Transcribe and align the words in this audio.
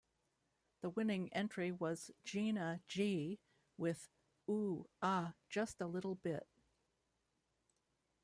The 0.81 0.89
winning 0.89 1.31
entry 1.31 1.71
was 1.71 2.09
Gina 2.23 2.81
G 2.87 3.39
with 3.77 4.09
"Ooh 4.49 4.89
Aah... 5.03 5.35
Just 5.47 5.79
a 5.79 5.85
Little 5.85 6.15
Bit". 6.15 6.47